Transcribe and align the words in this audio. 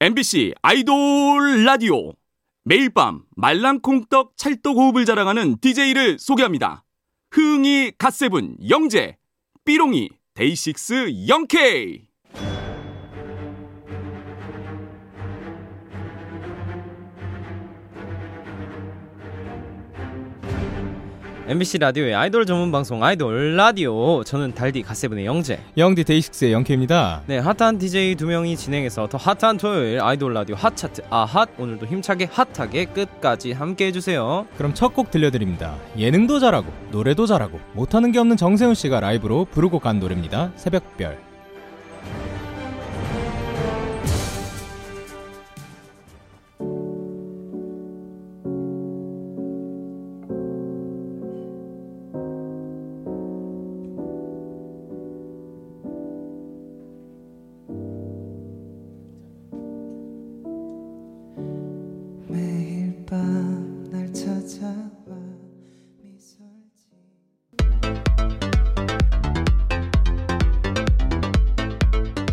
MBC 0.00 0.54
아이돌 0.62 1.64
라디오 1.64 2.12
매일 2.62 2.88
밤 2.88 3.22
말랑콩떡 3.34 4.36
찰떡호흡을 4.36 5.04
자랑하는 5.04 5.58
DJ를 5.60 6.20
소개합니다. 6.20 6.84
흥이 7.32 7.92
갓세븐 7.98 8.58
영재 8.68 9.16
삐롱이 9.64 10.10
데이식스 10.34 10.94
영케이 11.28 12.07
MBC 21.48 21.78
라디오의 21.78 22.14
아이돌 22.14 22.44
전문 22.44 22.70
방송 22.70 23.02
아이돌 23.02 23.56
라디오 23.56 24.22
저는 24.22 24.52
달디 24.54 24.82
갓세븐의 24.82 25.24
영재 25.24 25.58
영디 25.78 26.04
데이식스의 26.04 26.52
영케입니다. 26.52 27.22
네 27.26 27.38
hot한 27.38 27.78
DJ 27.78 28.16
두 28.16 28.26
명이 28.26 28.54
진행해서 28.54 29.06
더 29.08 29.16
hot한 29.16 29.56
토요일 29.56 29.98
아이돌 30.02 30.34
라디오 30.34 30.54
핫차트 30.56 31.04
아hot 31.08 31.48
오늘도 31.58 31.86
힘차게 31.86 32.28
hot하게 32.30 32.84
끝까지 32.86 33.52
함께 33.52 33.86
해주세요 33.86 34.46
그럼 34.58 34.74
첫 34.74 34.88
곡 34.98 35.10
들려드립니다. 35.10 35.76
예능도 35.96 36.38
잘하고 36.40 36.66
노래도 36.90 37.24
잘하고 37.24 37.60
못하는 37.72 38.12
게 38.12 38.18
없는 38.18 38.36
정세운 38.36 38.74
씨가 38.74 39.00
라이브로 39.00 39.46
부르고 39.46 39.78
간 39.78 40.00
노래입니다. 40.00 40.52
새벽별. 40.56 41.27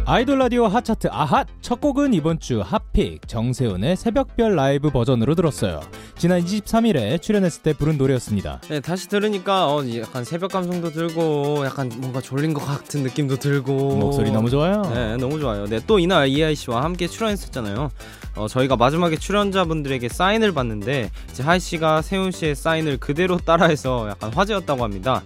아이돌 0.07 0.37
라디오 0.37 0.67
hot 0.67 0.82
차트 0.82 1.07
아hot 1.11 1.47
첫 1.61 1.81
곡은 1.81 2.13
이번 2.13 2.39
주 2.39 2.61
hot 2.61 2.89
pick 2.89 3.27
정세운의 3.27 3.95
새벽별 3.95 4.55
라이브 4.55 4.91
버전으로 4.91 5.33
들었어요. 5.33 5.79
지난 6.15 6.43
23일에 6.45 7.19
출연했을 7.19 7.63
때 7.63 7.73
부른 7.73 7.97
노래였습니다. 7.97 8.61
네 8.69 8.79
다시 8.81 9.09
들으니까 9.09 9.67
어, 9.67 9.83
약간 9.97 10.23
새벽 10.23 10.51
감성도 10.51 10.91
들고 10.91 11.65
약간 11.65 11.91
뭔가 11.97 12.21
졸린 12.21 12.53
것 12.53 12.63
같은 12.63 13.01
느낌도 13.01 13.37
들고 13.37 13.95
목소리 13.95 14.29
너무 14.29 14.51
좋아요. 14.51 14.83
네, 14.93 15.17
너무 15.17 15.39
좋아요. 15.39 15.65
네, 15.65 15.79
또 15.87 15.97
이날 15.97 16.27
이하이 16.27 16.53
씨와 16.53 16.83
함께 16.83 17.07
출연했었잖아요. 17.07 17.89
어, 18.35 18.47
저희가 18.47 18.75
마지막에 18.75 19.17
출연자분들에게 19.17 20.07
사인을 20.07 20.51
받는데 20.51 21.09
이제 21.31 21.41
하이 21.41 21.59
씨가 21.59 22.03
세운 22.03 22.29
씨의 22.29 22.53
사인을 22.55 22.97
그대로 22.97 23.37
따라해서 23.37 24.07
약간 24.09 24.31
화제였다고 24.31 24.83
합니다. 24.83 25.23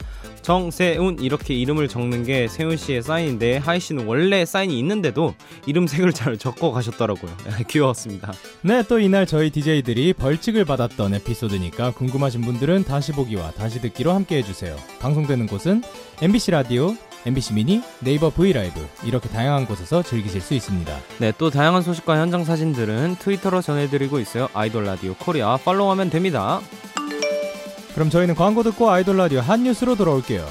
정세운 0.49 1.19
이렇게 1.21 1.53
이름을 1.53 1.87
적는 1.87 2.23
게 2.23 2.47
세운 2.47 2.75
씨의 2.75 3.03
사인인데 3.03 3.57
하이 3.57 3.79
씨는 3.79 4.07
원래 4.07 4.45
사인이 4.45 4.79
있는데도 4.79 5.35
이름 5.67 5.85
세 5.85 5.99
글자를 5.99 6.39
적고 6.41 6.71
가셨더라고요. 6.71 7.31
귀여웠습니다. 7.67 8.33
네, 8.63 8.81
또 8.89 8.99
이날 8.99 9.27
저희 9.27 9.51
DJ들이 9.51 10.13
벌칙을 10.13 10.65
받았던 10.65 11.13
에피소드니까 11.13 11.91
궁금하신 11.91 12.41
분들은 12.41 12.85
다시 12.85 13.11
보기와 13.11 13.51
다시 13.51 13.79
듣기로 13.79 14.11
함께 14.11 14.37
해주세요. 14.37 14.75
방송되는 14.99 15.45
곳은 15.45 15.83
MBC 16.19 16.49
라디오, 16.49 16.95
MBC 17.27 17.53
미니, 17.53 17.83
네이버 17.99 18.31
브이라이브 18.31 18.83
이렇게 19.03 19.29
다양한 19.29 19.67
곳에서 19.67 20.01
즐기실 20.01 20.41
수 20.41 20.55
있습니다. 20.55 20.97
네, 21.19 21.31
또 21.37 21.51
다양한 21.51 21.83
소식과 21.83 22.17
현장 22.17 22.43
사진들은 22.43 23.17
트위터로 23.19 23.61
전해드리고 23.61 24.19
있어요. 24.19 24.49
아이돌 24.55 24.83
라디오 24.85 25.13
코리아 25.13 25.57
follow하면 25.57 26.09
됩니다. 26.09 26.59
그럼 27.93 28.09
저희는 28.09 28.35
광고 28.35 28.63
듣고 28.63 28.89
아이돌 28.89 29.17
라디오 29.17 29.39
한 29.41 29.63
뉴스로 29.63 29.95
돌아올게요. 29.95 30.45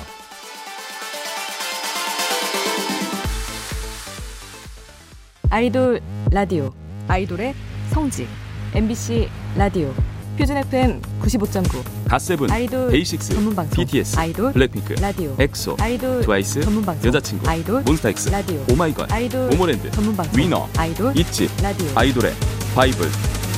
아이돌 5.50 6.00
라디오 6.30 6.70
아이돌의 7.08 7.54
성지 7.90 8.26
MBC 8.74 9.28
라디오 9.56 9.94
표준 10.36 10.56
FM 10.58 11.02
95.9 11.20 11.82
갓세븐, 12.08 12.50
아이돌 12.50 12.90
데이식스, 12.92 13.34
전문 13.34 13.56
방송 13.56 13.84
BTS, 13.84 14.16
아이돌 14.16 14.52
블랙핑크, 14.52 14.92
라디오 15.00 15.34
엑소, 15.38 15.76
아이돌 15.80 16.22
트와이스, 16.22 16.60
전문 16.60 16.84
방송 16.84 17.08
여자친구, 17.08 17.48
아이돌 17.48 17.82
몬스타엑스, 17.82 18.28
라디오 18.28 18.64
오마이걸, 18.70 19.08
아이돌 19.10 19.48
모모랜드, 19.48 19.90
전문 19.90 20.16
방송 20.16 20.38
위너, 20.38 20.68
아이돌 20.76 21.16
있지, 21.18 21.48
라디오 21.60 21.88
아이돌의 21.96 22.32
바이블, 22.74 23.08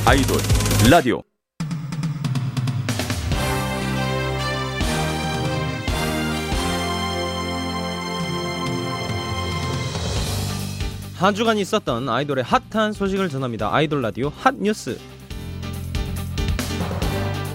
아이돌 0.05 0.37
라디오. 0.89 1.30
한 11.21 11.35
주간 11.35 11.59
있었던 11.59 12.09
아이돌의 12.09 12.43
핫한 12.43 12.93
소식을 12.93 13.29
전합니다. 13.29 13.71
아이돌 13.71 14.01
라디오 14.01 14.31
핫 14.37 14.55
뉴스. 14.55 14.97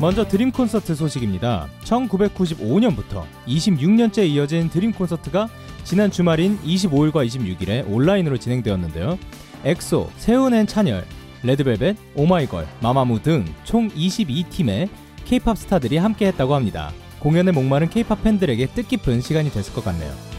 먼저 0.00 0.24
드림 0.28 0.52
콘서트 0.52 0.94
소식입니다. 0.94 1.66
1995년부터 1.82 3.24
26년째 3.48 4.28
이어진 4.28 4.70
드림 4.70 4.92
콘서트가 4.92 5.48
지난 5.82 6.12
주말인 6.12 6.60
25일과 6.60 7.26
26일에 7.26 7.84
온라인으로 7.90 8.36
진행되었는데요. 8.38 9.18
엑소, 9.64 10.10
세훈 10.16 10.49
and 10.49 10.68
찬열, 10.68 11.04
레드벨벳, 11.42 11.96
오마이걸, 12.14 12.68
마마무 12.80 13.20
등 13.20 13.44
총 13.64 13.88
22팀의 13.88 14.88
K-팝 15.24 15.58
스타들이 15.58 15.96
함께했다고 15.96 16.54
합니다. 16.54 16.92
공연에 17.18 17.50
목마른 17.50 17.90
K-팝 17.90 18.22
팬들에게 18.22 18.64
뜻깊은 18.66 19.22
시간이 19.22 19.50
됐을 19.50 19.72
것 19.74 19.84
같네요. 19.84 20.35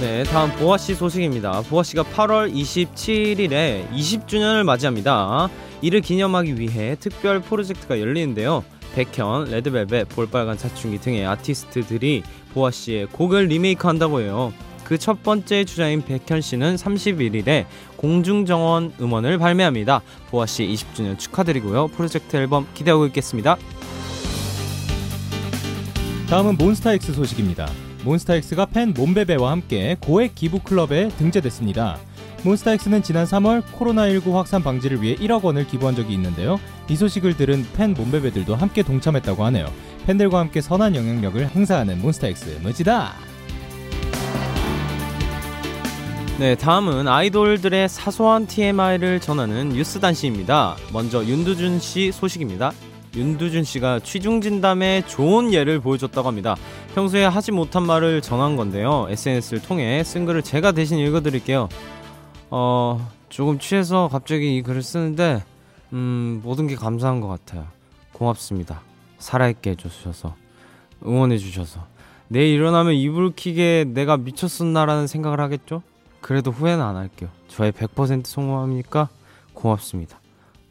네, 0.00 0.22
다음 0.24 0.50
보아 0.52 0.78
씨 0.78 0.94
소식입니다. 0.94 1.60
보아 1.68 1.82
씨가 1.82 2.04
8월 2.04 2.50
27일에 2.54 3.86
20주년을 3.90 4.64
맞이합니다. 4.64 5.50
이를 5.82 6.00
기념하기 6.00 6.58
위해 6.58 6.96
특별 6.98 7.40
프로젝트가 7.40 8.00
열리는데요. 8.00 8.64
백현, 8.94 9.50
레드벨벳, 9.50 10.08
볼빨간 10.08 10.56
사춘기 10.56 10.98
등의 10.98 11.26
아티스트들이 11.26 12.22
보아 12.54 12.70
씨의 12.70 13.08
곡을 13.08 13.48
리메이크 13.48 13.86
한다고 13.86 14.20
해요. 14.20 14.54
그 14.84 14.96
첫 14.96 15.22
번째 15.22 15.64
주자인 15.64 16.02
백현 16.02 16.40
씨는 16.40 16.76
31일에 16.76 17.66
공중정원 17.96 18.94
음원을 19.00 19.36
발매합니다. 19.38 20.00
보아 20.30 20.46
씨 20.46 20.66
20주년 20.66 21.18
축하드리고요. 21.18 21.88
프로젝트 21.88 22.36
앨범 22.36 22.66
기대하고 22.72 23.04
있겠습니다. 23.06 23.56
다음은 26.28 26.56
몬스타엑스 26.56 27.12
소식입니다. 27.12 27.89
몬스타엑스가 28.04 28.66
팬 28.66 28.94
몬베베와 28.94 29.50
함께 29.50 29.96
고액 30.00 30.34
기부 30.34 30.60
클럽에 30.60 31.08
등재됐습니다. 31.18 31.98
몬스타엑스는 32.44 33.02
지난 33.02 33.26
3월 33.26 33.62
코로나19 33.62 34.32
확산 34.32 34.62
방지를 34.62 35.02
위해 35.02 35.14
1억 35.16 35.42
원을 35.42 35.66
기부한 35.66 35.94
적이 35.94 36.14
있는데요. 36.14 36.58
이 36.88 36.96
소식을 36.96 37.36
들은 37.36 37.66
팬 37.74 37.92
몬베베들도 37.92 38.54
함께 38.56 38.82
동참했다고 38.82 39.44
하네요. 39.46 39.70
팬들과 40.06 40.38
함께 40.38 40.60
선한 40.60 40.96
영향력을 40.96 41.48
행사하는 41.48 42.00
몬스타엑스 42.00 42.60
멋지다. 42.62 43.12
네, 46.38 46.54
다음은 46.54 47.06
아이돌들의 47.06 47.86
사소한 47.90 48.46
TMI를 48.46 49.20
전하는 49.20 49.68
뉴스 49.68 50.00
단시입니다. 50.00 50.76
먼저 50.90 51.22
윤두준 51.22 51.80
씨 51.80 52.10
소식입니다. 52.12 52.72
윤두준 53.14 53.64
씨가 53.64 54.00
취중 54.00 54.40
진담에 54.40 55.02
좋은 55.06 55.52
예를 55.52 55.80
보여줬다고 55.80 56.28
합니다. 56.28 56.56
평소에 56.94 57.24
하지 57.24 57.50
못한 57.52 57.84
말을 57.84 58.22
전한 58.22 58.56
건데요. 58.56 59.06
SNS를 59.08 59.62
통해 59.62 60.02
쓴 60.04 60.26
글을 60.26 60.42
제가 60.42 60.72
대신 60.72 60.98
읽어드릴게요. 60.98 61.68
어, 62.50 63.10
조금 63.28 63.58
취해서 63.58 64.08
갑자기 64.10 64.56
이 64.56 64.62
글을 64.62 64.82
쓰는데, 64.82 65.42
음, 65.92 66.40
모든 66.44 66.66
게 66.66 66.76
감사한 66.76 67.20
것 67.20 67.28
같아요. 67.28 67.66
고맙습니다. 68.12 68.82
살아있게 69.18 69.70
해주셔서, 69.70 70.34
응원해주셔서. 71.04 71.86
내일 72.28 72.54
일어나면 72.54 72.94
이불 72.94 73.32
킥에 73.34 73.86
내가 73.88 74.16
미쳤었나라는 74.16 75.08
생각을 75.08 75.40
하겠죠? 75.40 75.82
그래도 76.20 76.52
후회는 76.52 76.84
안 76.84 76.96
할게요. 76.96 77.28
저의 77.48 77.72
100% 77.72 78.26
성공합니까? 78.26 79.08
고맙습니다. 79.52 80.20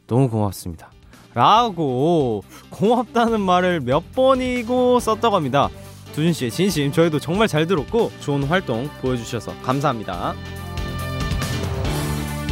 너무 0.06 0.30
고맙습니다. 0.30 0.90
라고 1.34 2.42
고맙다는 2.70 3.40
말을 3.40 3.80
몇 3.80 4.12
번이고 4.12 5.00
썼다고 5.00 5.36
합니다. 5.36 5.68
두준 6.12 6.32
씨의 6.32 6.50
진심 6.50 6.90
저희도 6.92 7.20
정말 7.20 7.46
잘 7.46 7.66
들었고 7.66 8.10
좋은 8.20 8.42
활동 8.44 8.88
보여주셔서 9.00 9.54
감사합니다. 9.62 10.34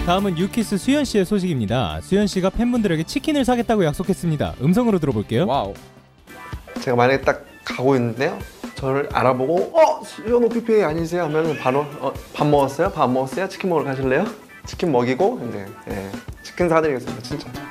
다음은 0.06 0.38
유키스 0.38 0.78
수현 0.78 1.04
씨의 1.04 1.24
소식입니다. 1.26 2.00
수현 2.00 2.28
씨가 2.28 2.50
팬분들에게 2.50 3.02
치킨을 3.02 3.44
사겠다고 3.44 3.84
약속했습니다. 3.84 4.54
음성으로 4.62 4.98
들어볼게요. 5.00 5.46
Wow. 5.46 5.74
제가 6.80 6.96
만약에 6.96 7.20
딱 7.22 7.44
가고 7.64 7.94
있는데요. 7.96 8.38
저를 8.76 9.08
알아보고 9.12 9.76
어 9.76 10.02
수현 10.04 10.44
오빠 10.44 10.82
아니세요? 10.84 11.24
하면 11.24 11.58
바로 11.58 11.80
어, 12.00 12.12
밥 12.32 12.46
먹었어요? 12.46 12.92
밥 12.92 13.10
먹었어요? 13.10 13.48
치킨 13.48 13.70
먹으러 13.70 13.84
가실래요? 13.86 14.24
치킨 14.64 14.92
먹이고 14.92 15.40
이제 15.48 15.66
예, 15.90 16.10
치킨 16.44 16.68
사드리겠습니다 16.68 17.22
진짜. 17.22 17.67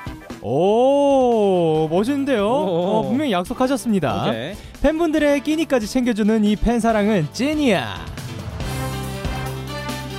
오 0.50 1.88
멋있는데요. 1.90 2.48
오. 2.48 2.50
어, 2.50 3.02
분명히 3.08 3.32
약속하셨습니다. 3.34 4.28
오케이. 4.30 4.54
팬분들의 4.82 5.42
끼니까지 5.42 5.88
챙겨주는 5.88 6.44
이 6.46 6.56
팬 6.56 6.80
사랑은 6.80 7.28
찐이야. 7.34 8.06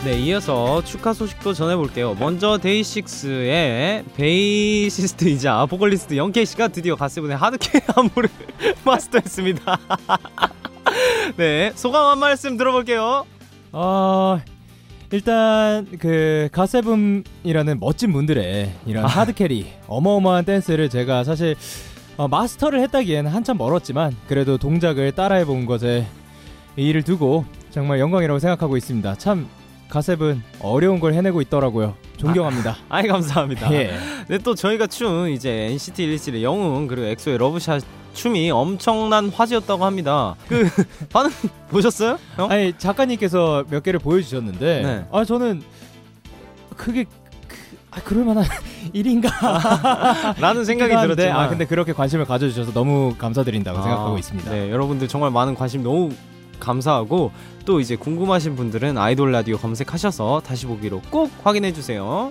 네, 0.05 0.13
이어서 0.21 0.83
축하 0.85 1.13
소식도 1.13 1.55
전해볼게요. 1.55 2.15
먼저 2.21 2.59
데이식스의 2.59 4.05
베이시스트이자 4.17 5.67
보컬리스트 5.67 6.17
영케이 6.17 6.47
씨가 6.47 6.69
드디어 6.69 6.95
가세븐의 6.95 7.37
하드캐 7.37 7.81
안무를 7.97 8.29
마스터했습니다. 8.85 9.79
네, 11.37 11.73
소감 11.75 12.07
한 12.07 12.19
말씀 12.19 12.57
들어볼게요. 12.57 13.25
어 13.73 14.41
일단 15.11 15.87
그 15.99 16.49
가세븐이라는 16.53 17.81
멋진 17.81 18.13
분들의 18.13 18.73
이런 18.87 19.05
아. 19.05 19.09
하드캐리 19.09 19.67
어마어마한 19.87 20.45
댄스를 20.45 20.91
제가 20.91 21.25
사실 21.25 21.57
어, 22.19 22.29
마스터를 22.29 22.81
했다기에는 22.81 23.31
한참 23.31 23.57
멀었지만 23.57 24.15
그래도 24.27 24.59
동작을 24.59 25.13
따라해 25.13 25.45
본 25.45 25.67
것에 25.67 26.05
이의를 26.77 27.03
두고 27.03 27.45
정말 27.71 28.01
영광이라고 28.01 28.39
생각하고 28.39 28.77
있습니다. 28.77 29.15
참 29.17 29.49
갓세븐 29.89 30.43
어려운 30.61 31.01
걸 31.01 31.15
해내고 31.15 31.41
있더라고요. 31.43 31.95
존경합니다. 32.19 32.77
아이 32.89 33.07
감사합니다. 33.07 33.73
예. 33.73 33.97
네, 34.29 34.39
또 34.39 34.55
저희가 34.55 34.87
춘 34.87 35.31
이제 35.31 35.51
NCT 35.71 36.07
127의 36.09 36.43
영웅 36.43 36.87
그리고 36.87 37.07
엑소의 37.07 37.39
Love 37.39 37.61
Shot 37.61 37.83
춤이 38.15 38.51
엄청난 38.51 39.29
화제였다고 39.29 39.85
합니다. 39.85 40.35
그 40.49 40.69
반응 41.13 41.31
보셨어요? 41.71 42.19
형? 42.37 42.51
아니 42.51 42.73
작가님께서 42.77 43.65
몇 43.71 43.83
개를 43.83 44.01
보여주셨는데 44.01 44.83
네. 44.83 45.07
아 45.13 45.25
저는 45.25 45.63
그게 46.77 47.05
그, 47.47 47.57
아 47.91 48.01
그럴 48.03 48.25
만한 48.25 48.45
일인가 48.93 49.29
라는 50.41 50.65
생각이 50.65 50.95
들었지만 50.95 51.37
아 51.37 51.49
근데 51.49 51.65
그렇게 51.65 51.93
관심을 51.93 52.25
가져주셔서 52.25 52.73
너무 52.73 53.15
감사드린다고 53.17 53.79
아, 53.79 53.83
생각하고 53.83 54.19
있습니다. 54.19 54.51
네, 54.51 54.71
여러분들 54.71 55.09
정말 55.09 55.31
많은 55.31 55.55
관심 55.55 55.83
너무 55.83 56.11
감사하고 56.59 57.33
또 57.65 57.81
이제 57.81 57.97
궁금하신 57.97 58.57
분들은 58.57 58.97
아이돌 58.99 59.33
라디오 59.33 59.57
검색하셔서 59.59 60.43
다시 60.45 60.67
보기로 60.67 61.03
꼭 61.11 61.31
확인해 61.43 61.73
주세요. 61.73 62.31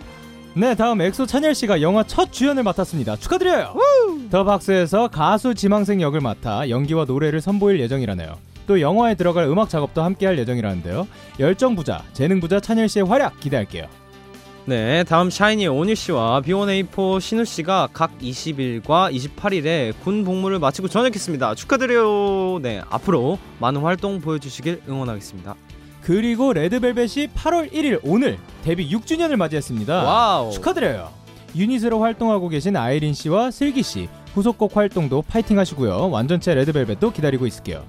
네, 0.53 0.74
다음 0.74 1.01
엑소 1.01 1.27
찬열 1.27 1.53
씨가 1.53 1.81
영화 1.81 2.03
첫 2.03 2.31
주연을 2.31 2.63
맡았습니다. 2.63 3.18
축하드려요. 3.18 3.75
The 4.31 4.44
Box에서 4.44 5.07
가수 5.07 5.53
지망생 5.53 6.01
역을 6.01 6.19
맡아 6.19 6.69
연기와 6.69 7.06
노래를 7.06 7.41
선보일 7.41 7.79
예정이라네요. 7.81 8.35
또 8.65 8.81
영화에 8.81 9.15
들어갈 9.15 9.45
음악 9.45 9.69
작업도 9.69 10.03
함께 10.03 10.25
할 10.25 10.38
예정이라는데요. 10.39 11.07
열정 11.39 11.75
부자, 11.75 12.03
재능 12.13 12.39
부자 12.39 12.59
찬열 12.59 12.89
씨의 12.89 13.06
활약 13.06 13.39
기대할게요. 13.39 13.85
네, 14.68 15.06
다음 15.06 15.30
샤이니의 15.30 15.69
온유 15.69 15.96
씨와 15.96 16.42
B1A4 16.42 17.22
신우 17.22 17.46
씨가 17.46 17.88
각 17.94 18.12
20일과 18.19 19.10
28일에 19.16 19.94
군 20.04 20.25
복무를 20.25 20.60
마치고 20.60 20.90
전역했습니다. 20.90 21.56
축하드려요. 21.56 22.60
네, 22.62 22.81
앞으로 22.90 23.40
많은 23.60 23.80
활동 23.80 24.19
보여주시길 24.19 24.81
응원하겠습니다. 24.90 25.56
그리고 26.02 26.52
레드벨벳이 26.52 27.28
8월 27.34 27.72
1일 27.72 28.02
오늘 28.04 28.38
데뷔 28.66 28.90
6주년을 28.90 29.38
맞이했습니다. 29.38 30.04
Wow. 30.04 30.51
축하드려요. 30.52 31.13
유닛으로 31.56 32.02
활동하고 32.02 32.50
계신 32.50 32.75
아이린 32.75 33.13
씨와 33.13 33.52
슬기 33.52 33.81
씨 33.84 34.10
후속곡 34.34 34.75
활동도 34.75 35.22
파이팅 35.22 35.58
하시고요. 35.60 36.10
완전체 36.10 36.54
레드벨벳도 36.54 37.12
기다리고 37.13 37.48
있을게요. 37.48 37.86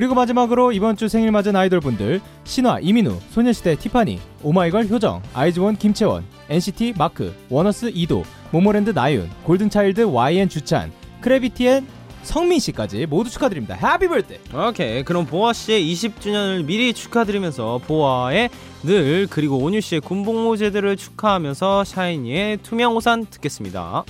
그리고 0.00 0.14
마지막으로 0.14 0.72
이번 0.72 0.96
주 0.96 1.08
생일 1.08 1.30
맞은 1.30 1.54
아이돌 1.54 1.80
분들 1.80 2.22
신화 2.44 2.78
이민우, 2.80 3.18
소녀시대 3.32 3.76
티파니, 3.76 4.18
오마이걸 4.42 4.86
효정, 4.88 5.20
아이즈원 5.34 5.76
김채원, 5.76 6.24
NCT 6.48 6.94
마크, 6.96 7.36
원어스 7.50 7.90
이도, 7.92 8.24
모모랜드 8.50 8.94
나윤, 8.94 9.28
골든차일드 9.44 10.00
Y 10.04 10.15
and 10.15 10.48
주찬, 10.48 10.90
크래비티의 11.20 11.86
성민 12.22 12.60
씨까지 12.60 13.04
모두 13.04 13.28
축하드립니다. 13.28 13.74
Happy 13.74 14.08
birthday. 14.08 14.68
오케이 14.70 15.02
그럼 15.02 15.26
보아 15.26 15.52
씨의 15.52 15.92
20주년을 15.92 16.64
미리 16.64 16.94
축하드리면서 16.94 17.82
보아의 17.86 18.48
늘 18.82 19.26
그리고 19.28 19.58
온유 19.58 19.82
씨의 19.82 20.00
군복무 20.00 20.56
제대를 20.56 20.96
축하하면서 20.96 21.84
샤이니의 21.84 22.60
투명 22.62 22.96
우산 22.96 23.26
듣겠습니다. 23.26 24.04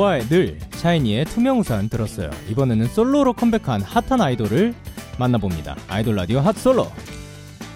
보아의 0.00 0.28
늘 0.28 0.58
샤이니의 0.70 1.26
투명우산 1.26 1.90
들었어요. 1.90 2.30
이번에는 2.48 2.86
솔로로 2.86 3.34
컴백한 3.34 3.82
핫한 3.82 4.22
아이돌을 4.22 4.72
만나봅니다. 5.18 5.76
아이돌 5.88 6.16
라디오 6.16 6.40
핫 6.40 6.56
솔로. 6.56 6.90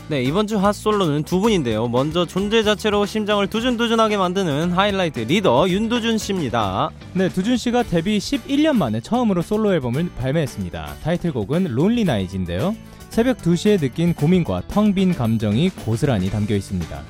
네 0.08 0.22
이번 0.22 0.46
주 0.46 0.58
핫솔로는 0.58 1.24
두 1.24 1.40
분인데요. 1.40 1.88
먼저 1.88 2.24
존재 2.24 2.62
자체로 2.62 3.04
심장을 3.04 3.46
두준두준하게 3.46 4.16
만드는 4.16 4.72
하이라이트 4.72 5.20
리더 5.20 5.68
윤두준 5.68 6.16
씨입니다. 6.16 6.90
네, 7.12 7.28
두준 7.28 7.58
씨가 7.58 7.82
데뷔 7.82 8.16
11년 8.16 8.76
만에 8.76 9.00
처음으로 9.00 9.42
솔로 9.42 9.74
앨범을 9.74 10.10
발매했습니다. 10.18 10.94
타이틀곡은 11.02 11.74
Lonely 11.74 12.04
Night인데요. 12.04 12.74
새벽 13.10 13.38
2시에 13.38 13.78
느낀 13.78 14.14
고민과 14.14 14.62
텅 14.68 14.94
빈 14.94 15.14
감정이 15.14 15.68
고스란히 15.70 16.30
담겨 16.30 16.54
있습니다. 16.54 17.02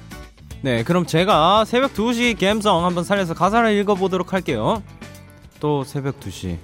네, 0.64 0.82
그럼 0.82 1.04
제가 1.04 1.66
새벽 1.66 1.92
2시 1.92 2.40
감성 2.40 2.86
한번 2.86 3.04
살려서 3.04 3.34
가사를 3.34 3.70
읽어보도록 3.80 4.32
할게요. 4.32 4.82
또 5.64 5.82
새벽 5.82 6.20
2시. 6.20 6.58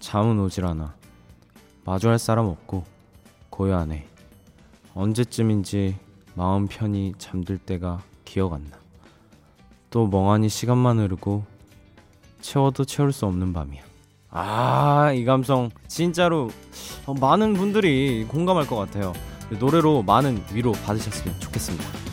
잠은 0.00 0.40
오질 0.40 0.66
않아. 0.66 0.96
마주할 1.84 2.18
사람 2.18 2.46
없고 2.46 2.84
고요하네. 3.50 4.04
언제쯤인지 4.94 5.94
마음 6.34 6.66
편히 6.66 7.12
잠들 7.18 7.56
때가 7.56 8.02
기억 8.24 8.54
안 8.54 8.64
나. 8.68 8.78
또 9.90 10.08
멍하니 10.08 10.48
시간만 10.48 10.98
흐르고 10.98 11.44
채워도 12.40 12.84
채울 12.84 13.12
수 13.12 13.26
없는 13.26 13.52
밤이야. 13.52 13.80
아, 14.30 15.12
이 15.12 15.24
감성 15.24 15.70
진짜로 15.86 16.50
어, 17.06 17.14
많은 17.14 17.54
분들이 17.54 18.24
공감할 18.24 18.66
것 18.66 18.74
같아요. 18.74 19.12
노래로 19.60 20.02
많은 20.02 20.42
위로 20.52 20.72
받으셨으면 20.72 21.38
좋겠습니다. 21.38 22.09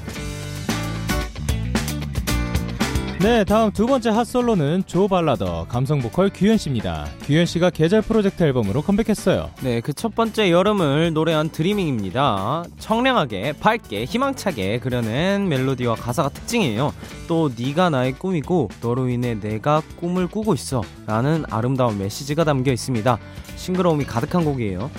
네, 3.19 3.43
다음 3.43 3.71
두 3.71 3.87
번째 3.87 4.11
핫솔로는 4.11 4.83
조 4.85 5.07
발라더 5.07 5.65
감성 5.67 5.99
보컬 6.01 6.29
규현 6.31 6.55
씨입니다. 6.57 7.07
규현 7.23 7.47
씨가 7.47 7.71
계절 7.71 8.03
프로젝트 8.03 8.43
앨범으로 8.43 8.83
컴백했어요. 8.83 9.49
네, 9.63 9.81
그 9.81 9.91
첫 9.91 10.13
번째 10.13 10.51
여름을 10.51 11.13
노래한 11.13 11.49
드리밍입니다. 11.49 12.63
청량하게, 12.77 13.53
밝게, 13.59 14.05
희망차게 14.05 14.79
그려낸 14.79 15.49
멜로디와 15.49 15.95
가사가 15.95 16.29
특징이에요. 16.29 16.93
또 17.27 17.49
네가 17.57 17.89
나의 17.89 18.13
꿈이고 18.13 18.69
너로 18.83 19.09
인해 19.09 19.33
내가 19.39 19.81
꿈을 19.99 20.27
꾸고 20.27 20.53
있어 20.53 20.83
라는 21.07 21.43
아름다운 21.49 21.97
메시지가 21.97 22.43
담겨 22.43 22.71
있습니다. 22.71 23.17
싱그러움이 23.55 24.05
가득한 24.05 24.45
곡이에요. 24.45 24.91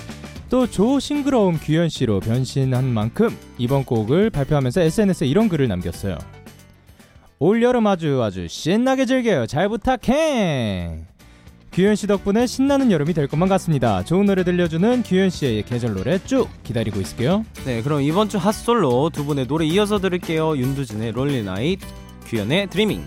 또 0.49 0.67
조 0.67 0.99
싱그러움 0.99 1.59
규현 1.61 1.87
씨로 1.89 2.19
변신한 2.19 2.83
만큼 2.85 3.29
이번 3.57 3.85
곡을 3.85 4.29
발표하면서 4.31 4.81
SNS에 4.81 5.27
이런 5.27 5.47
글을 5.47 5.67
남겼어요. 5.69 6.17
올 7.41 7.63
여름 7.63 7.87
아주 7.87 8.21
아주 8.21 8.49
신나게 8.49 9.05
즐겨요. 9.05 9.47
잘 9.47 9.69
부탁해. 9.69 11.05
규현 11.71 11.95
씨 11.95 12.05
덕분에 12.05 12.47
신나는 12.47 12.91
여름이 12.91 13.13
될 13.13 13.27
것만 13.27 13.47
같습니다. 13.47 14.03
좋은 14.03 14.25
노래 14.25 14.43
들려주는 14.43 15.03
규현 15.03 15.29
씨의 15.29 15.63
계절 15.63 15.93
노래 15.93 16.19
쭉 16.25 16.49
기다리고 16.63 16.99
있을게요. 16.99 17.45
네, 17.65 17.81
그럼 17.81 18.01
이번 18.01 18.27
주 18.27 18.37
핫솔로 18.37 19.11
두 19.11 19.23
분의 19.23 19.47
노래 19.47 19.65
이어서 19.67 19.99
들을게요. 19.99 20.57
윤두준의 20.57 21.13
Lonely 21.13 21.43
Night, 21.43 21.79
규현의 22.25 22.67
Dreaming. 22.67 23.05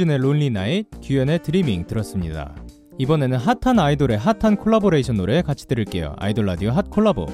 윤두준의 0.00 0.18
Lonely 0.18 0.50
Night, 0.50 0.86
규현의 1.02 1.42
Dreaming 1.42 1.86
들었습니다. 1.86 2.54
이번에는 2.98 3.36
hot한 3.36 3.78
아이돌의 3.78 4.18
hot한 4.18 4.56
콜라보레이션 4.56 5.16
노래 5.16 5.42
같이 5.42 5.66
들을게요. 5.66 6.14
아이돌 6.18 6.46
라디오 6.46 6.70
핫 6.70 6.88
콜라보. 6.88 7.26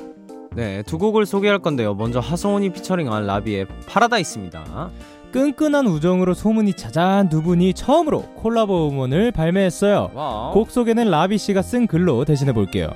네, 0.57 0.83
두 0.83 0.99
곡을 0.99 1.27
소개할 1.27 1.61
건데요. 1.61 1.95
먼저 1.95 2.19
하성운이 2.19 2.71
피처링한 2.71 3.27
라비의 3.27 3.67
파라다이스입니다. 3.87 4.91
끈끈한 5.33 5.87
우정으로 5.87 6.35
소문이 6.35 6.75
자자한 6.75 7.29
두 7.29 7.43
분이 7.43 7.75
처음으로 7.75 8.23
콜라보 8.35 8.89
음원을 8.89 9.31
발매했어요. 9.31 10.11
Wow. 10.13 10.53
곡 10.53 10.71
소개는 10.71 11.11
라비 11.11 11.39
씨가 11.39 11.63
쓴 11.63 11.87
글로 11.87 12.25
대신해 12.25 12.53
볼게요. 12.53 12.91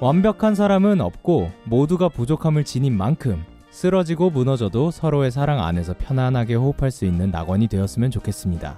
완벽한 0.00 0.54
사람은 0.54 1.00
없고 1.00 1.50
모두가 1.64 2.08
부족함을 2.08 2.64
지닌 2.64 2.96
만큼 2.96 3.44
쓰러지고 3.70 4.30
무너져도 4.30 4.90
서로의 4.90 5.30
사랑 5.30 5.62
안에서 5.62 5.94
편안하게 5.98 6.54
호흡할 6.54 6.90
수 6.90 7.04
있는 7.04 7.30
낙원이 7.30 7.68
되었으면 7.68 8.10
좋겠습니다. 8.10 8.76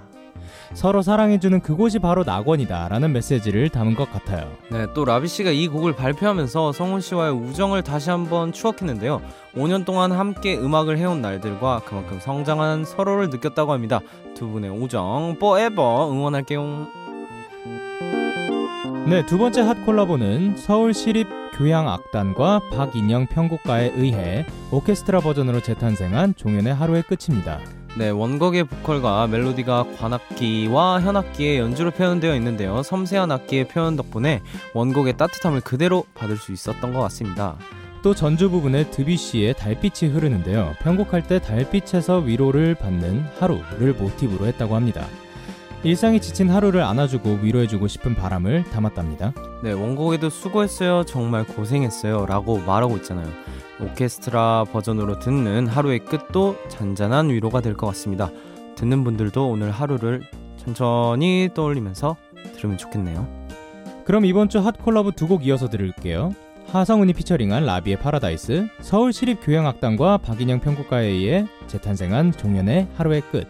서로 0.73 1.01
사랑해주는 1.01 1.61
그곳이 1.61 1.99
바로 1.99 2.23
낙원이다라는 2.23 3.13
메시지를 3.13 3.69
담은 3.69 3.95
것 3.95 4.11
같아요. 4.11 4.51
네, 4.71 4.87
또 4.93 5.05
라비 5.05 5.27
씨가 5.27 5.51
이 5.51 5.67
곡을 5.67 5.95
발표하면서 5.95 6.71
성훈 6.71 7.01
씨와의 7.01 7.33
우정을 7.33 7.83
다시 7.83 8.09
한번 8.09 8.51
추억했는데요. 8.51 9.21
5년 9.55 9.85
동안 9.85 10.11
함께 10.11 10.57
음악을 10.57 10.97
해온 10.97 11.21
날들과 11.21 11.81
그만큼 11.85 12.19
성장한 12.19 12.85
서로를 12.85 13.29
느꼈다고 13.29 13.71
합니다. 13.71 14.01
두 14.35 14.47
분의 14.49 14.71
우정 14.71 15.35
forever 15.37 16.11
응원할게요. 16.11 16.87
네, 19.07 19.25
두 19.25 19.37
번째 19.37 19.61
핫 19.61 19.85
콜라보는 19.85 20.57
서울 20.57 20.93
시립 20.93 21.42
교향악단과 21.57 22.61
박인영 22.71 23.27
편곡가에 23.27 23.93
의해 23.95 24.45
오케스트라 24.71 25.19
버전으로 25.21 25.61
재탄생한 25.61 26.35
종현의 26.35 26.73
하루의 26.73 27.03
끝입니다. 27.03 27.59
네, 27.95 28.09
원곡의 28.09 28.63
보컬과 28.63 29.27
멜로디가 29.27 29.85
관악기와 29.97 31.01
현악기의 31.01 31.59
연주로 31.59 31.91
표현되어 31.91 32.35
있는데요. 32.37 32.81
섬세한 32.81 33.31
악기의 33.31 33.67
표현 33.67 33.95
덕분에 33.95 34.41
원곡의 34.73 35.17
따뜻함을 35.17 35.61
그대로 35.61 36.03
받을 36.15 36.37
수 36.37 36.51
있었던 36.51 36.91
것 36.91 37.01
같습니다. 37.01 37.55
또 38.01 38.15
전주 38.15 38.49
부분에 38.49 38.89
드뷔시의 38.89 39.53
달빛이 39.53 40.11
흐르는데요. 40.11 40.73
편곡할 40.81 41.27
때 41.27 41.39
달빛에서 41.39 42.17
위로를 42.19 42.75
받는 42.75 43.25
하루를 43.39 43.93
모티브로 43.93 44.47
했다고 44.47 44.75
합니다. 44.75 45.05
일상이 45.83 46.21
지친 46.21 46.49
하루를 46.49 46.81
안아주고 46.81 47.39
위로해주고 47.41 47.87
싶은 47.87 48.15
바람을 48.15 48.63
담았답니다. 48.65 49.33
네, 49.63 49.73
원곡에도 49.73 50.29
수고했어요. 50.29 51.03
정말 51.03 51.45
고생했어요. 51.45 52.25
라고 52.25 52.57
말하고 52.59 52.95
있잖아요. 52.97 53.27
오케스트라 53.81 54.65
버전으로 54.71 55.19
듣는 55.19 55.67
하루의 55.67 55.99
끝도 55.99 56.55
잔잔한 56.69 57.29
위로가 57.29 57.59
될 57.61 57.75
것 57.75 57.87
같습니다. 57.87 58.29
듣는 58.75 59.03
분들도 59.03 59.49
오늘 59.49 59.71
하루를 59.71 60.21
천천히 60.57 61.49
떠올리면서 61.53 62.15
들으면 62.55 62.77
좋겠네요. 62.77 63.27
그럼 64.05 64.23
이번 64.25 64.47
주 64.47 64.59
핫 64.59 64.77
콜라보 64.81 65.11
두 65.11 65.27
곡 65.27 65.45
이어서 65.45 65.69
들을게요. 65.69 66.33
하성운이 66.71 67.11
피처링한 67.13 67.65
라비의 67.65 67.99
파라다이스, 67.99 68.67
서울시립교향악단과 68.79 70.19
박인영 70.19 70.61
편곡가에 70.61 71.07
의해 71.07 71.45
재탄생한 71.67 72.31
종현의 72.31 72.87
하루의 72.95 73.21
끝. 73.31 73.47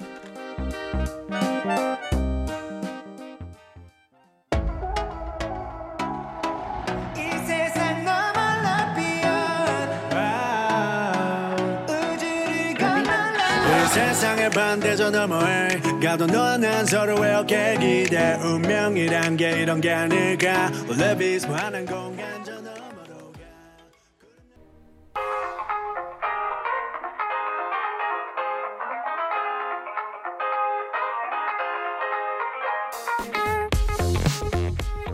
반대저 15.04 15.10
너머에 15.10 15.68
가도 16.02 16.26
너와 16.26 16.58
난 16.58 16.86
서로의 16.86 17.36
어깨 17.36 17.76
기대 17.80 18.36
운명이란 18.42 19.36
게 19.36 19.62
이런 19.62 19.82
게 19.82 19.92
아닐까 19.92 20.72
원래 20.88 21.18
비스무한한 21.18 21.86
공간 21.86 22.44
저 22.46 22.54
너머로 22.54 23.34
가 23.34 23.44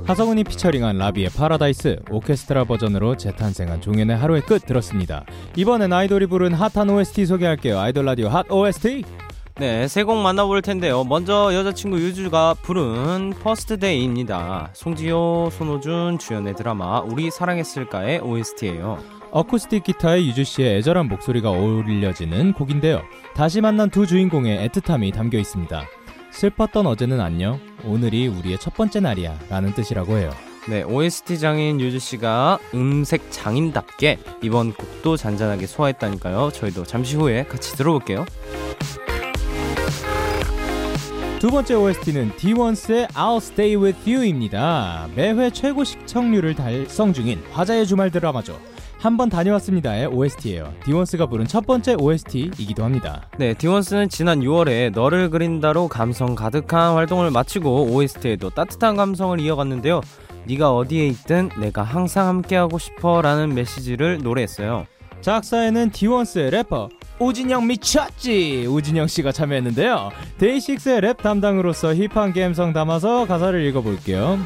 하성운이 0.06 0.44
피처링한 0.44 0.98
라비의 0.98 1.30
파라다이스 1.30 2.02
오케스트라 2.12 2.66
버전으로 2.66 3.18
재탄생한 3.18 3.82
종현의 3.82 4.18
하루의 4.18 4.42
끝 4.42 4.66
들었습니다. 4.66 5.26
이번엔 5.56 5.94
아이돌이 5.94 6.28
부른 6.28 6.54
핫한 6.54 6.90
OST 6.90 7.26
소개할게요. 7.26 7.80
아이돌 7.80 8.06
라디오 8.06 8.28
핫 8.28 8.52
OST. 8.52 9.29
네, 9.60 9.88
세 9.90 10.04
곡 10.06 10.18
만나볼 10.22 10.62
텐데요. 10.62 11.04
먼저 11.04 11.54
여자친구 11.54 12.00
유주가 12.00 12.54
부른 12.62 13.34
First 13.44 13.78
Day입니다. 13.78 14.70
송지효, 14.74 15.50
손호준 15.52 16.18
주연의 16.18 16.56
드라마 16.56 17.02
우리 17.02 17.30
사랑했을까의 17.30 18.20
OST예요. 18.22 19.00
어쿠스틱 19.32 19.84
기타에 19.84 20.22
유주 20.26 20.46
씨의 20.46 20.78
애절한 20.78 21.10
목소리가 21.10 21.50
어우러지는 21.52 22.54
곡인데요. 22.54 23.02
다시 23.36 23.60
만난 23.60 23.90
두 23.90 24.08
주인공의 24.08 24.70
애틋함이 24.70 25.14
담겨 25.14 25.38
있습니다. 25.38 25.84
슬펐던 26.32 26.88
어제는 26.88 27.20
안녕. 27.20 27.60
오늘이 27.84 28.28
우리의 28.28 28.60
첫 28.60 28.74
번째 28.76 29.02
날이야. 29.02 29.38
라는 29.50 29.74
뜻이라고 29.74 30.18
해요. 30.18 30.32
네, 30.70 30.84
OST 30.84 31.38
장인 31.38 31.82
유주 31.82 32.00
씨가 32.00 32.60
음색 32.74 33.30
장인답게 33.30 34.20
이번 34.42 34.72
곡도 34.74 35.18
잔잔하게 35.18 35.68
소화했다니까요. 35.68 36.52
저희도 36.54 36.84
잠시 36.86 37.18
후에 37.18 37.44
같이 37.44 37.76
들어볼게요. 37.76 38.26
두 41.40 41.48
번째 41.48 41.76
OST는 41.76 42.32
D1스의 42.32 43.08
I'll 43.14 43.38
Stay 43.38 43.82
With 43.82 44.14
You입니다. 44.14 45.08
매회 45.16 45.50
최고 45.50 45.86
시청률을 45.86 46.54
달성 46.54 47.14
중인 47.14 47.42
화자의 47.54 47.88
주말 47.88 48.12
드라마죠. 48.12 48.60
한번 48.98 49.30
다녀왔습니다의 49.30 50.08
OST예요. 50.08 50.74
D1스가 50.84 51.30
부른 51.30 51.48
첫 51.48 51.66
번째 51.66 51.96
OST이기도 51.98 52.84
합니다. 52.84 53.30
네, 53.38 53.54
디원스는 53.54 54.10
지난 54.10 54.42
6월에 54.42 54.92
너를 54.92 55.30
그린다로 55.30 55.88
감성 55.88 56.36
가득한 56.36 56.96
활동을 56.96 57.32
마치고 57.32 57.86
OST에도 57.86 58.50
따뜻한 58.50 58.98
감성을 58.98 59.40
이어갔는데요. 59.40 60.02
네가 60.46 60.76
어디에 60.76 61.08
있든 61.08 61.52
내가 61.58 61.84
항상 61.84 62.28
함께하고 62.28 62.78
싶어라는 62.78 63.56
메시지를 63.56 64.18
노래했어요. 64.22 64.88
작사에는 65.22 65.92
D1CE의 65.92 66.50
래퍼 66.50 66.90
우진영 67.20 67.68
미쳤지 67.68 68.66
우진영 68.66 69.08
씨가 69.08 69.32
참여했는데요. 69.32 70.12
데이식스의 70.38 71.02
랩 71.02 71.18
담당으로서 71.22 71.94
힙한 71.94 72.34
감성 72.34 72.72
담아서 72.74 73.26
가사를 73.26 73.62
읽어볼게요. 73.66 74.40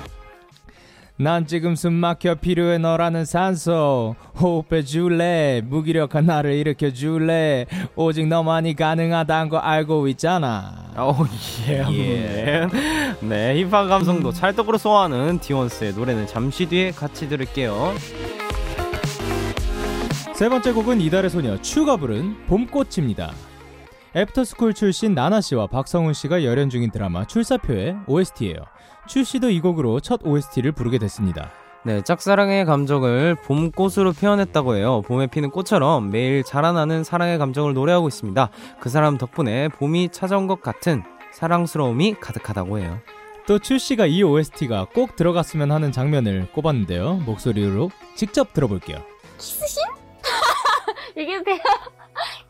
난 1.16 1.46
지금 1.46 1.76
숨 1.76 1.94
막혀 1.94 2.36
필요해 2.36 2.80
너라는 2.80 3.24
산소 3.24 4.16
호흡해 4.42 4.84
줄래 4.84 5.62
무기력한 5.64 6.26
나를 6.26 6.54
일으켜 6.54 6.90
줄래 6.92 7.68
오직 7.96 8.28
너만이 8.28 8.76
가능하다는 8.76 9.50
거 9.50 9.58
알고 9.58 10.08
있잖아 10.08 10.92
오, 10.98 11.16
예. 11.68 11.86
예. 11.92 12.68
네, 13.22 13.64
힙한 13.64 13.90
감성도 13.90 14.32
찰떡으로 14.32 14.80
소화하는 14.80 15.40
디원스의 15.40 15.94
노래는 15.94 16.26
잠시 16.28 16.66
뒤에 16.68 16.92
같이 16.92 17.30
들을게요. 17.30 17.94
세 20.34 20.50
번째 20.50 20.72
곡은 20.74 21.00
이달의 21.02 21.30
소녀 21.30 21.58
츄가 21.62 21.96
부른 21.96 22.46
봄꽃입니다. 22.48 23.32
애프터스쿨 24.16 24.74
출신 24.74 25.14
나나 25.14 25.42
씨와 25.42 25.68
박성훈 25.68 26.14
씨가 26.14 26.44
열연 26.44 26.70
중인 26.70 26.92
드라마 26.92 27.26
출사표의 27.26 27.98
OST예요. 28.08 28.58
츄 29.08 29.24
씨도 29.24 29.50
이 29.50 29.60
곡으로 29.60 30.00
첫 30.00 30.22
OST를 30.24 30.72
부르게 30.72 30.98
됐습니다. 31.00 31.52
네, 31.86 32.02
짝사랑의 32.02 32.66
감정을 32.66 33.36
봄꽃으로 33.44 34.14
표현했다고 34.14 34.76
해요. 34.76 35.02
봄에 35.06 35.28
피는 35.28 35.50
꽃처럼 35.52 36.12
매일 36.12 36.44
자라나는 36.44 37.04
사랑의 37.04 37.38
감정을 37.38 37.74
노래하고 37.74 38.08
있습니다. 38.08 38.50
그 38.80 38.90
사람 38.90 39.18
덕분에 39.18 39.68
봄이 39.70 40.10
찾아온 40.12 40.48
것 40.48 40.62
같은 40.62 41.04
사랑스러움이 41.34 42.16
가득하다고 42.22 42.80
해요. 42.80 43.00
또 43.46 43.60
츄 43.60 43.78
씨가 43.78 44.06
이 44.06 44.24
OST가 44.24 44.88
꼭 44.94 45.16
들어갔으면 45.18 45.72
하는 45.72 45.92
장면을 45.92 46.48
꼽았는데요. 46.54 47.16
목소리로 47.26 47.90
직접 48.16 48.54
들어볼게요. 48.54 49.00
키스신? 49.38 49.83
이게 51.18 51.44
돼요? 51.44 51.58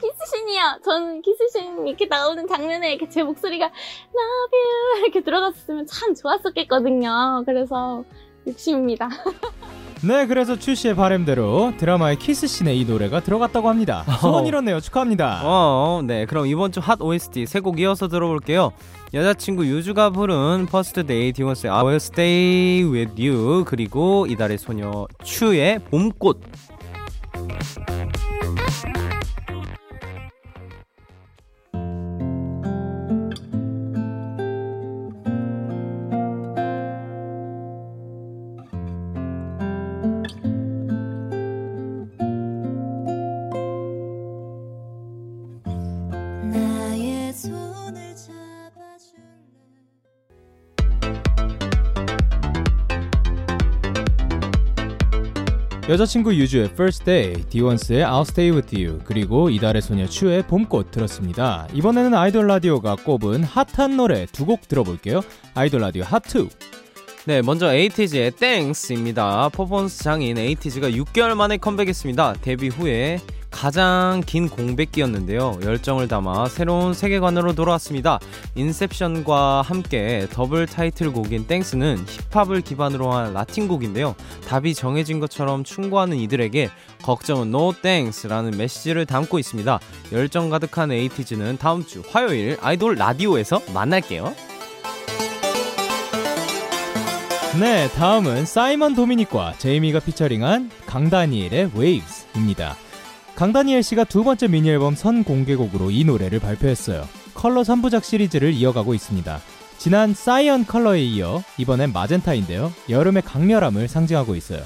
키스신이요. 0.01 0.79
저는 0.83 1.21
키스신 1.21 1.87
이렇게 1.87 2.05
나오는 2.05 2.47
장면에 2.47 2.91
이렇게 2.93 3.09
제 3.09 3.23
목소리가 3.23 3.65
Love 3.65 4.59
you 4.59 5.03
이렇게 5.03 5.21
들어갔으면 5.23 5.85
참 5.85 6.13
좋았었겠거든요. 6.15 7.43
그래서 7.45 8.03
욕심입니다. 8.47 9.09
네, 10.05 10.25
그래서 10.27 10.59
츄 10.59 10.75
씨의 10.75 10.95
바램대로 10.97 11.75
드라마의 11.77 12.17
키스 12.17 12.45
씬에 12.45 12.75
이 12.75 12.83
노래가 12.83 13.21
들어갔다고 13.21 13.69
합니다. 13.69 14.03
소원 14.19 14.45
이뤘네요. 14.45 14.81
축하합니다. 14.81 15.41
어, 15.45 16.01
네. 16.05 16.25
그럼 16.25 16.45
이번 16.47 16.73
주 16.73 16.81
핫 16.81 16.99
OST 17.01 17.45
세 17.45 17.61
곡 17.61 17.79
이어서 17.79 18.09
들어볼게요. 18.09 18.73
여자친구 19.13 19.65
유주가 19.65 20.09
부른 20.09 20.65
퍼스트 20.65 21.05
데이 21.05 21.31
디원스의 21.31 21.71
I 21.71 21.79
will 21.83 21.95
stay 21.97 22.83
with 22.83 23.13
you 23.25 23.63
그리고 23.65 24.25
이달의 24.27 24.57
소녀 24.57 25.07
추의 25.23 25.79
봄꽃 25.89 26.41
여자친구 55.93 56.33
유주의 56.33 56.65
First 56.71 57.05
Day, 57.05 57.35
디원스의 57.49 58.03
I'll 58.03 58.21
Stay 58.21 58.49
With 58.51 58.75
You, 58.75 58.99
그리고 59.05 59.51
이달의 59.51 59.79
소녀 59.83 60.07
츄의 60.07 60.47
봄꽃 60.47 60.89
들었습니다. 60.89 61.67
이번에는 61.71 62.15
아이돌 62.15 62.47
라디오가 62.47 62.95
꼽은 62.95 63.43
핫한 63.43 63.95
노래 63.95 64.25
두 64.25 64.45
곡 64.47 64.67
들어볼게요. 64.67 65.21
아이돌 65.53 65.81
라디오 65.81 66.03
핫2. 66.03 66.49
네, 67.25 67.41
먼저 67.41 67.73
에이티즈의 67.73 68.31
Thanxx입니다. 68.31 69.47
퍼포먼스 69.53 70.03
장인 70.03 70.37
에이티즈가 70.37 70.89
6개월 70.89 71.35
만에 71.35 71.55
컴백했습니다. 71.55 72.33
데뷔 72.41 72.67
후에 72.67 73.21
가장 73.49 74.21
긴 74.25 74.49
공백기였는데요. 74.49 75.59
열정을 75.63 76.09
담아 76.09 76.49
새로운 76.49 76.93
세계관으로 76.93 77.53
돌아왔습니다. 77.53 78.19
Inception과 78.55 79.61
함께 79.61 80.27
더블 80.31 80.65
타이틀곡인 80.65 81.47
Thanxx는 81.47 82.05
힙합을 82.33 82.59
기반으로 82.59 83.13
한 83.13 83.33
라틴 83.33 83.69
곡인데요. 83.69 84.15
답이 84.49 84.73
정해진 84.73 85.21
것처럼 85.21 85.63
충고하는 85.63 86.17
이들에게 86.17 86.69
걱정은 87.03 87.47
no 87.47 87.71
thanks라는 87.81 88.57
메시지를 88.57 89.05
담고 89.05 89.39
있습니다. 89.39 89.79
열정 90.11 90.49
가득한 90.49 90.91
에이티즈는 90.91 91.57
다음 91.57 91.85
주 91.85 92.03
화요일 92.05 92.57
아이돌 92.59 92.95
라디오에서 92.95 93.61
만날게요. 93.73 94.52
네, 97.59 97.87
다음은 97.89 98.47
사이먼 98.47 98.95
도미닉과 98.95 99.59
제이미가 99.59 99.99
피처링한 99.99 100.71
강다니엘의 100.87 101.69
Waves입니다. 101.75 102.75
강다니엘 103.35 103.83
씨가 103.83 104.05
두 104.05 104.23
번째 104.23 104.47
미니 104.47 104.71
앨범 104.71 104.95
선 104.95 105.23
공개곡으로 105.23 105.91
이 105.91 106.03
노래를 106.03 106.39
발표했어요. 106.39 107.07
컬러 107.35 107.61
3부작 107.61 108.03
시리즈를 108.03 108.53
이어가고 108.53 108.95
있습니다. 108.95 109.39
지난 109.77 110.15
Cyan 110.15 110.65
컬러에 110.65 111.03
이어 111.03 111.43
이번엔 111.59 111.93
마젠타인데요. 111.93 112.73
여름의 112.89 113.21
강렬함을 113.21 113.87
상징하고 113.87 114.35
있어요. 114.35 114.63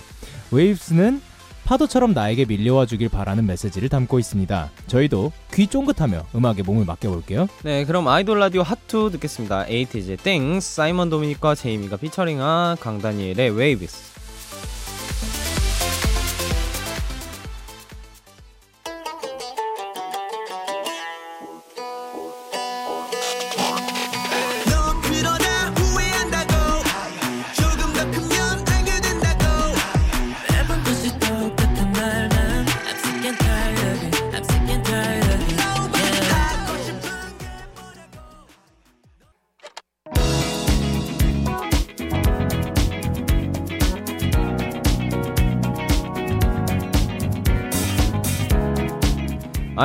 Waves는 0.52 1.22
파도처럼 1.68 2.14
나에게 2.14 2.46
밀려와 2.46 2.86
주길 2.86 3.10
바라는 3.10 3.46
메시지를 3.46 3.90
담고 3.90 4.20
있습니다. 4.20 4.72
저희도 4.88 5.34
귀 5.54 5.68
쫑긋하며 5.68 6.28
음악에 6.34 6.64
몸을 6.64 6.86
맡겨볼게요. 6.86 7.50
네, 7.64 7.84
그럼 7.84 8.08
아이돌 8.08 8.40
라디오 8.40 8.64
핫2 8.64 9.12
듣겠습니다. 9.12 9.68
에이티즈의 9.68 10.16
Thanxx, 10.18 10.62
사이먼 10.62 11.10
도미닉과 11.10 11.56
제이미가 11.56 11.98
피처링한 11.98 12.78
강다니엘의 12.78 13.50
Waves. 13.50 14.17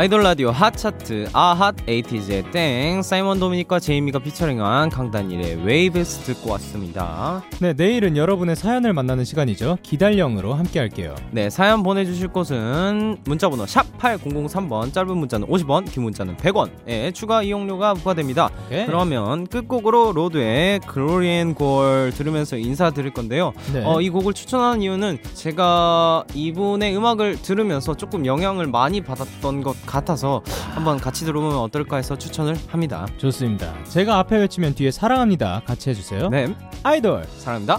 아이돌 0.03 0.25
라디오 0.25 0.51
핫 0.51 0.77
차트 0.77 1.29
아핫 1.33 1.77
에이티즈의 1.87 2.51
Thanxx, 2.51 3.03
사이먼 3.03 3.39
도미닉과 3.39 3.79
제이미가 3.79 4.19
피처링한 4.19 4.91
강다니엘의 4.91 5.65
Waves 5.65 6.25
듣고 6.25 6.51
왔습니다. 6.51 7.45
네, 7.61 7.73
내일은 7.73 8.17
여러분의 8.17 8.57
사연을 8.57 8.95
만나는 8.95 9.25
시간이죠. 9.25 9.79
기달령으로 9.85 10.55
함께 10.55 10.81
할게요. 10.81 11.15
네, 11.31 11.51
사연 11.51 11.85
보내주실 11.85 12.33
곳은 12.33 13.19
문자번호 13.27 13.65
샵 13.67 13.97
8003번, 13.97 14.93
짧은 14.93 15.17
문자는 15.17 15.47
50원, 15.47 15.89
긴 15.89 16.03
문자는 16.03 16.37
100원에 16.37 17.15
추가 17.15 17.45
이용료가 17.45 17.95
부과됩니다. 17.95 18.51
오케이. 18.67 18.87
그러면 18.87 19.47
끝곡으로 19.47 20.15
로드의 20.15 20.81
Glory 20.81 21.29
and 21.29 21.55
Gore 21.55 22.13
들으면서 22.15 22.57
인사드릴 22.57 23.13
건데요. 23.13 23.53
네. 23.73 23.85
어, 23.85 24.01
이 24.01 24.09
곡을 24.09 24.33
추천하는 24.33 24.81
이유는 24.81 25.19
제가 25.35 26.25
이분의 26.35 26.97
음악을 26.97 27.43
들으면서 27.43 27.95
조금 27.95 28.27
영향을 28.27 28.67
많이 28.67 29.01
받았던 29.03 29.63
것 29.63 29.77
같아 29.83 29.92
서 30.17 30.43
한번 30.75 30.99
같이 30.99 31.25
들어보면 31.25 31.57
어떨까 31.59 31.97
해서 31.97 32.17
추천을 32.17 32.57
합니다. 32.69 33.07
좋습니다. 33.19 33.73
제가 33.85 34.19
앞에 34.19 34.39
외치면 34.39 34.75
뒤에 34.75 34.91
사랑합니다. 34.91 35.63
같이 35.67 35.91
해주세요. 35.91 36.29
네, 36.29 36.55
아이돌 36.83 37.25
사랑합니다. 37.39 37.79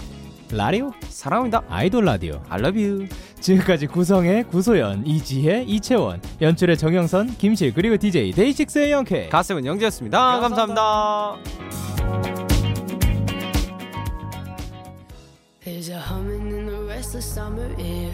라디오 0.52 0.92
사랑합니다. 1.08 1.62
아이돌 1.68 2.04
라디오 2.04 2.40
I 2.48 2.60
love 2.60 2.82
you. 2.82 3.08
지금까지 3.40 3.88
구성의 3.88 4.44
구소연, 4.44 5.06
이지혜, 5.06 5.64
이채원, 5.64 6.20
연출의 6.40 6.78
정영선, 6.78 7.36
김실 7.36 7.74
그리고 7.74 7.96
DJ 7.96 8.32
데이식스의 8.32 8.92
영케. 8.92 9.28
가슴은 9.28 9.66
영지였습니다. 9.66 10.40
감사합니다. 10.40 11.36
There's 15.64 15.88
a 15.88 15.98
humming 15.98 16.52
in 16.52 16.66
the 16.66 16.84
restless 16.84 17.26
summer 17.26 17.68
air. 17.78 18.12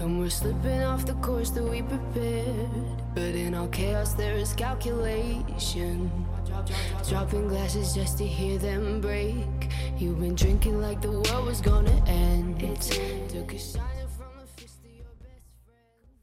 And 0.00 0.20
we're 0.20 0.28
slipping 0.28 0.82
off 0.82 1.06
the 1.06 1.14
course 1.22 1.50
that 1.54 1.64
we 1.64 1.80
prepared. 1.80 3.05
But 3.16 3.34
in 3.34 3.54
all 3.54 3.68
chaos, 3.68 4.12
there 4.12 4.34
is 4.34 4.52
calculation. 4.52 6.10
Dropping 7.08 7.48
glasses 7.48 7.94
just 7.94 8.18
to 8.18 8.26
hear 8.26 8.58
them 8.58 9.00
break. 9.00 9.72
You've 9.96 10.20
been 10.20 10.34
drinking 10.34 10.82
like 10.82 11.00
the 11.00 11.12
world 11.12 11.46
was 11.46 11.62
gonna 11.62 11.98
end. 12.06 12.62
It 12.62 12.78
took 13.30 13.54
a. 13.54 13.95